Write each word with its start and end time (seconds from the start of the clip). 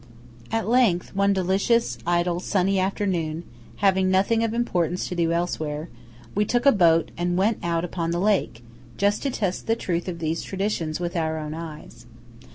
At 0.51 0.67
length, 0.67 1.15
one 1.15 1.31
delicious, 1.31 1.99
idle, 2.07 2.39
sunny 2.39 2.79
afternoon, 2.79 3.43
having 3.75 4.09
nothing 4.09 4.43
of 4.43 4.51
importance 4.51 5.07
to 5.07 5.15
do 5.15 5.31
elsewhere, 5.31 5.89
we 6.33 6.43
took 6.43 6.65
a 6.65 6.71
boat 6.71 7.11
and 7.17 7.37
went 7.37 7.59
out 7.61 7.85
upon 7.85 8.09
the 8.09 8.19
lake, 8.19 8.63
just 8.97 9.21
to 9.21 9.29
test 9.29 9.67
the 9.67 9.75
truth 9.75 10.07
of 10.07 10.17
these 10.17 10.41
traditions 10.41 10.99
with 10.99 11.15
our 11.15 11.37
own 11.37 11.53
eyes. 11.53 12.07